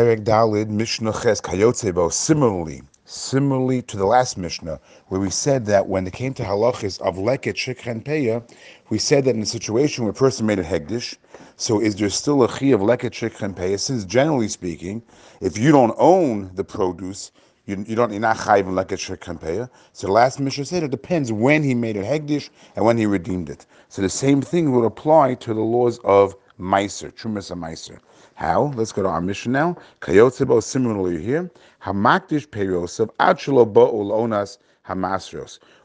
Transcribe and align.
Perek 0.00 0.24
Dalid 0.24 0.68
Mishnah 0.68 1.12
Ches 1.12 1.42
Kayotzebo. 1.42 2.10
Similarly, 2.10 2.80
similarly 3.04 3.82
to 3.82 3.98
the 3.98 4.06
last 4.06 4.38
Mishnah, 4.38 4.80
where 5.08 5.20
we 5.20 5.28
said 5.28 5.66
that 5.66 5.88
when 5.88 6.06
it 6.06 6.14
came 6.14 6.32
to 6.32 6.42
halachis 6.42 6.98
of 7.02 7.16
leket 7.16 7.54
shikhen 7.54 8.02
peya, 8.02 8.42
we 8.88 8.96
said 8.96 9.26
that 9.26 9.34
in 9.34 9.42
a 9.42 9.44
situation 9.44 10.04
where 10.04 10.10
a 10.12 10.14
person 10.14 10.46
made 10.46 10.58
a 10.58 10.64
hegdish, 10.64 11.18
so 11.56 11.82
is 11.82 11.96
there 11.96 12.08
still 12.08 12.42
a 12.42 12.48
chi 12.48 12.68
of 12.68 12.80
leket 12.80 13.10
shikhen 13.10 13.54
peya? 13.54 13.78
Since 13.78 14.06
generally 14.06 14.48
speaking, 14.48 15.02
if 15.42 15.58
you 15.58 15.70
don't 15.70 15.94
own 15.98 16.50
the 16.54 16.64
produce, 16.64 17.30
you, 17.66 17.84
you 17.86 17.94
don't 17.94 18.10
you're 18.10 18.20
not 18.20 18.38
chayiv 18.38 18.60
in 18.60 18.72
leket 18.72 18.96
shikhen 19.04 19.38
peya. 19.38 19.68
So 19.92 20.06
the 20.06 20.14
last 20.14 20.40
Mishnah 20.40 20.64
said 20.64 20.82
it 20.82 20.90
depends 20.90 21.30
when 21.30 21.62
he 21.62 21.74
made 21.74 21.98
a 21.98 22.02
hegdish 22.02 22.48
and 22.74 22.86
when 22.86 22.96
he 22.96 23.04
redeemed 23.04 23.50
it. 23.50 23.66
So 23.90 24.00
the 24.00 24.08
same 24.08 24.40
thing 24.40 24.72
would 24.72 24.86
apply 24.86 25.34
to 25.34 25.52
the 25.52 25.60
laws 25.60 25.98
of 26.04 26.34
meiser, 26.60 27.12
trumas 27.12 27.50
meiser. 27.56 27.98
How? 28.34 28.72
Let's 28.76 28.92
go 28.92 29.02
to 29.02 29.08
our 29.08 29.20
Mishnah 29.20 29.52
now. 29.52 29.76
Kayotzebo 30.00 30.62
similarly 30.62 31.22
here. 31.22 31.50
Hamakdish 31.82 32.48
periosav 32.48 33.10
achelo 33.18 33.70
bo'ul 33.70 34.10
onas. 34.10 34.58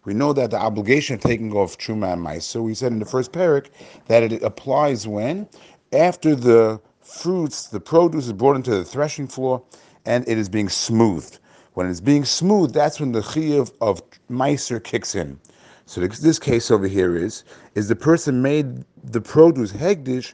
We 0.06 0.14
know 0.16 0.34
that 0.34 0.50
the 0.50 0.58
obligation 0.58 1.16
of 1.16 1.22
taking 1.22 1.54
off 1.54 1.78
truma 1.78 2.14
and 2.14 2.26
meiser, 2.26 2.64
we 2.64 2.74
said 2.74 2.92
in 2.92 2.98
the 2.98 3.06
first 3.06 3.32
parak 3.34 3.68
that 4.08 4.24
it 4.24 4.42
applies 4.42 5.08
when? 5.08 5.48
After 5.94 6.34
the 6.34 6.82
fruits, 7.02 7.68
the 7.68 7.80
produce 7.80 8.26
is 8.26 8.34
brought 8.34 8.56
into 8.56 8.72
the 8.72 8.84
threshing 8.84 9.28
floor 9.28 9.62
and 10.06 10.28
it 10.28 10.40
is 10.40 10.50
being 10.50 10.70
smoothed. 10.70 11.38
When 11.74 11.88
it's 11.88 12.02
being 12.02 12.26
smoothed, 12.26 12.74
that's 12.74 13.00
when 13.00 13.12
the 13.12 13.22
chiyuv 13.22 13.72
of 13.80 14.02
meiser 14.30 14.84
kicks 14.84 15.14
in. 15.14 15.40
So 15.86 16.02
this 16.02 16.40
case 16.40 16.72
over 16.72 16.88
here 16.88 17.16
is 17.16 17.44
is 17.76 17.88
the 17.90 17.96
person 17.96 18.42
made 18.42 18.84
the 19.04 19.22
produce 19.22 19.72
hegdish 19.72 20.34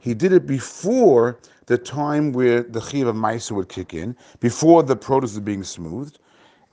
He 0.00 0.14
did 0.14 0.32
it 0.32 0.46
before 0.46 1.38
the 1.66 1.78
time 1.78 2.32
where 2.32 2.62
the 2.62 2.80
chiv 2.80 3.06
of 3.06 3.14
Maisa 3.14 3.52
would 3.52 3.68
kick 3.68 3.94
in, 3.94 4.16
before 4.40 4.82
the 4.82 4.96
produce 4.96 5.34
is 5.34 5.40
being 5.40 5.62
smoothed, 5.62 6.18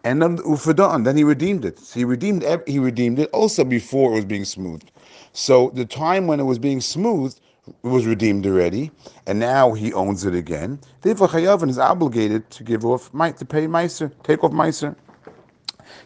and 0.03 0.21
then 0.21 0.37
ufadan. 0.39 1.03
Then 1.03 1.17
he 1.17 1.23
redeemed 1.23 1.65
it. 1.65 1.77
So 1.79 1.99
he 1.99 2.05
redeemed 2.05 2.43
he 2.65 2.79
redeemed 2.79 3.19
it 3.19 3.29
also 3.31 3.63
before 3.63 4.11
it 4.13 4.15
was 4.15 4.25
being 4.25 4.45
smoothed. 4.45 4.91
So 5.33 5.69
the 5.75 5.85
time 5.85 6.25
when 6.25 6.39
it 6.39 6.45
was 6.45 6.57
being 6.57 6.81
smoothed 6.81 7.41
was 7.83 8.05
redeemed 8.05 8.47
already, 8.47 8.91
and 9.27 9.39
now 9.39 9.73
he 9.73 9.93
owns 9.93 10.25
it 10.25 10.33
again. 10.33 10.79
Therefore, 11.01 11.27
Chayavin 11.27 11.69
is 11.69 11.77
obligated 11.77 12.49
to 12.51 12.63
give 12.63 12.85
off 12.85 13.11
to 13.11 13.45
pay 13.45 13.67
Meiser, 13.67 14.11
take 14.23 14.43
off 14.43 14.51
Meiser. 14.51 14.95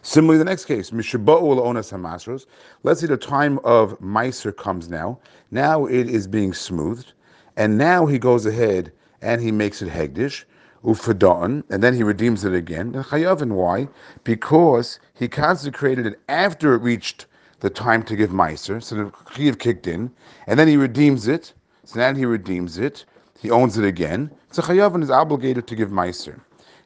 Similarly, 0.04 0.40
the 0.40 0.46
next 0.46 0.66
case, 0.66 0.90
Mishaba'ul 0.90 1.62
Onas 1.62 1.92
Hamasros. 1.92 2.48
Let's 2.84 3.02
say 3.02 3.08
the 3.08 3.18
time 3.18 3.60
of 3.64 4.00
Meiser 4.00 4.56
comes 4.56 4.90
now. 4.90 5.20
Now 5.52 5.86
it 5.86 6.10
is 6.10 6.28
being 6.28 6.54
smoothed, 6.54 7.14
and 7.56 7.78
now 7.78 8.06
he 8.08 8.18
goes 8.18 8.46
ahead 8.46 8.92
and 9.22 9.42
he 9.42 9.52
makes 9.52 9.82
it 9.84 9.90
Hegdish, 9.90 10.46
Ufadon, 10.84 11.64
and 11.70 11.84
then 11.84 11.94
he 11.94 12.02
redeems 12.02 12.44
it 12.44 12.54
again. 12.54 12.96
And 13.12 13.56
why? 13.56 13.88
Because 14.24 15.00
he 15.14 15.28
consecrated 15.28 16.08
it 16.08 16.20
after 16.30 16.74
it 16.74 16.82
reached 16.82 17.28
the 17.60 17.70
time 17.70 18.02
to 18.04 18.16
give 18.16 18.32
Meiser, 18.32 18.82
so 18.82 18.96
the 18.96 19.04
Chayav 19.12 19.60
kicked 19.60 19.86
in, 19.86 20.10
and 20.48 20.58
then 20.58 20.68
he 20.68 20.78
redeems 20.78 21.28
it. 21.28 21.54
So 21.84 22.00
now 22.00 22.16
he 22.16 22.26
redeems 22.26 22.80
it, 22.80 23.06
he 23.40 23.52
owns 23.52 23.78
it 23.78 23.86
again. 23.86 24.32
So 24.52 24.64
Chayavin 24.64 25.04
is 25.04 25.12
obligated 25.12 25.68
to 25.68 25.76
give 25.76 25.90
Meiser. 25.90 26.40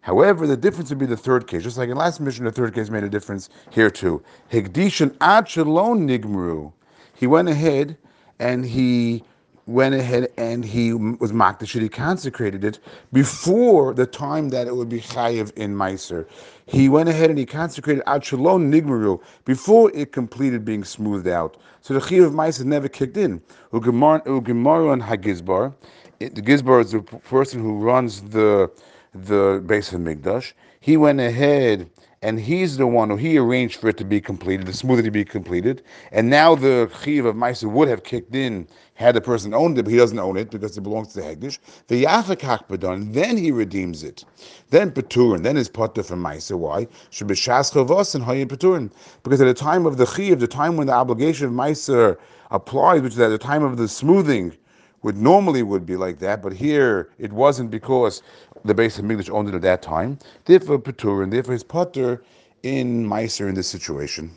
However, 0.06 0.46
the 0.46 0.56
difference 0.56 0.92
would 0.92 1.00
be 1.00 1.08
the 1.08 1.18
third 1.18 1.48
case. 1.48 1.64
Just 1.64 1.80
like 1.80 1.90
in 1.90 1.98
last 1.98 2.20
Mishnah, 2.20 2.46
the 2.46 2.52
third 2.52 2.76
case 2.76 2.92
made 2.92 3.04
a 3.04 3.10
difference 3.10 3.50
here 3.72 3.90
too. 3.90 4.22
Higdishan 4.52 5.10
achelon 5.18 6.08
nigmru. 6.08 6.72
He 7.16 7.26
went 7.26 7.50
ahead 7.50 7.98
and 8.38 8.64
he 8.64 9.24
went 9.66 9.96
ahead 9.96 10.32
and 10.38 10.64
he 10.64 10.94
was 10.94 11.32
makdash. 11.32 11.82
He 11.82 11.90
consecrated 11.90 12.64
it 12.64 12.78
before 13.14 13.96
the 13.96 14.06
time 14.06 14.50
that 14.50 14.68
it 14.68 14.76
would 14.76 14.90
be 14.90 15.02
chayiv 15.02 15.52
in 15.58 15.74
Meiser. 15.76 16.28
He 16.68 16.88
went 16.88 17.10
ahead 17.10 17.32
and 17.32 17.40
he 17.40 17.48
consecrated 17.48 18.04
achelon 18.06 18.72
nigmru 18.72 19.20
before 19.44 19.92
it 19.96 20.12
completed 20.12 20.64
being 20.64 20.84
smoothed 20.84 21.28
out. 21.28 21.58
So 21.82 21.96
the 21.96 22.00
chayiv 22.00 22.28
of 22.28 22.34
Meiser 22.34 22.64
never 22.64 22.88
kicked 22.88 23.18
in. 23.18 23.42
Ugemar 23.74 24.94
and 24.94 25.02
hagizbar. 25.02 25.74
The 26.20 26.30
gizbar 26.30 26.82
is 26.82 26.92
the 26.92 27.02
person 27.02 27.60
who 27.60 27.80
runs 27.80 28.22
the 28.22 28.70
the 29.16 29.64
base 29.66 29.94
of 29.94 30.02
Migdash. 30.02 30.54
He 30.82 30.98
went 30.98 31.20
ahead 31.20 31.90
and 32.22 32.40
he's 32.40 32.78
the 32.78 32.88
one 32.88 33.10
who 33.10 33.16
he 33.16 33.38
arranged 33.38 33.80
for 33.80 33.90
it 33.90 33.98
to 33.98 34.04
be 34.04 34.20
completed, 34.20 34.66
the 34.66 34.72
smoothie 34.72 35.04
to 35.04 35.12
be 35.12 35.24
completed. 35.24 35.84
And 36.12 36.30
now 36.30 36.56
the 36.56 36.90
chiv 37.04 37.26
of 37.26 37.36
Maisa 37.36 37.72
would 37.72 37.88
have 37.88 38.04
kicked 38.04 38.36
in 38.36 38.68
had 38.96 39.16
the 39.16 39.22
person 39.22 39.54
owned 39.54 39.78
it, 39.78 39.84
but 39.84 39.92
he 39.92 39.98
doesn't 39.98 40.18
own 40.18 40.38
it 40.38 40.50
because 40.50 40.78
it 40.78 40.82
belongs 40.82 41.10
to 41.14 41.22
the 41.22 41.28
Hegdish. 41.28 41.60
The 41.88 42.06
Yachak 42.06 42.40
Hakbadon, 42.40 43.14
then 43.14 43.38
he 43.38 43.52
redeems 43.52 44.04
it. 44.04 44.24
Then 44.70 44.92
Peturin, 44.92 45.44
then 45.44 45.56
his 45.56 45.70
patur 45.70 46.04
from 46.04 46.24
Maisa. 46.24 46.58
Why? 46.58 46.88
Should 47.10 47.28
be 47.28 47.36
Shaschavos 47.36 48.16
and 48.16 48.24
Hayin 48.24 48.48
Peturin. 48.48 48.92
Because 49.24 49.42
at 49.42 49.46
the 49.46 49.54
time 49.54 49.86
of 49.86 49.98
the 49.98 50.06
chiv, 50.06 50.40
the 50.40 50.48
time 50.48 50.78
when 50.78 50.88
the 50.88 50.94
obligation 50.94 51.48
of 51.48 51.54
Maisa 51.54 52.18
applies, 52.52 53.02
which 53.02 53.14
is 53.14 53.20
at 53.20 53.30
the 53.30 53.38
time 53.38 53.64
of 53.64 53.78
the 53.78 53.88
smoothing, 53.88 54.56
would 55.04 55.18
normally 55.18 55.64
would 55.64 55.86
be 55.86 55.96
like 55.96 56.20
that, 56.20 56.42
but 56.42 56.54
here 56.54 57.10
it 57.20 57.32
wasn't 57.32 57.72
because 57.72 58.22
the 58.64 58.74
base 58.74 58.98
of 59.00 59.10
English 59.10 59.30
owned 59.30 59.50
it 59.50 59.56
at 59.56 59.62
that 59.62 59.82
time. 59.82 60.20
Therefore, 60.46 60.80
Petur, 60.80 61.24
and 61.24 61.32
therefore 61.32 61.54
his 61.54 61.64
patur 61.64 62.22
in 62.64 63.08
Meiser 63.08 63.48
in 63.48 63.56
this 63.56 63.68
situation. 63.68 64.32